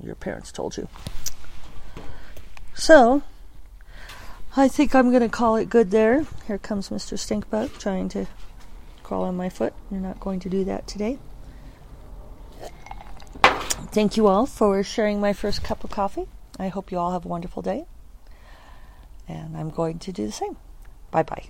your 0.01 0.15
parents 0.15 0.49
told 0.49 0.77
you. 0.77 0.87
So, 2.73 3.21
I 4.55 4.69
think 4.69 4.95
I'm 4.95 5.09
going 5.09 5.23
to 5.23 5.29
call 5.29 5.57
it 5.57 5.69
good 5.69 5.91
there. 5.91 6.25
Here 6.47 6.57
comes 6.57 6.87
Mr. 6.87 7.17
Stinkbug 7.17 7.77
trying 7.79 8.07
to 8.09 8.27
crawl 9.03 9.23
on 9.23 9.35
my 9.35 9.49
foot. 9.49 9.73
You're 9.91 9.99
not 9.99 10.21
going 10.21 10.39
to 10.39 10.49
do 10.49 10.63
that 10.63 10.87
today. 10.87 11.19
Thank 13.91 14.15
you 14.15 14.27
all 14.27 14.45
for 14.45 14.81
sharing 14.83 15.19
my 15.19 15.33
first 15.33 15.63
cup 15.63 15.83
of 15.83 15.91
coffee. 15.91 16.27
I 16.57 16.69
hope 16.69 16.93
you 16.93 16.97
all 16.97 17.11
have 17.11 17.25
a 17.25 17.27
wonderful 17.27 17.61
day. 17.61 17.85
And 19.27 19.57
I'm 19.57 19.69
going 19.69 19.99
to 19.99 20.13
do 20.13 20.25
the 20.25 20.31
same. 20.31 20.55
Bye 21.11 21.23
bye. 21.23 21.49